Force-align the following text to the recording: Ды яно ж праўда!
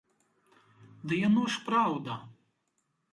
Ды 1.11 1.19
яно 1.27 1.43
ж 1.57 1.61
праўда! 1.67 2.17